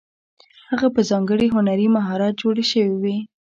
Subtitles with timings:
[0.69, 3.17] هغه په ځانګړي هنري مهارت جوړې شوې وې.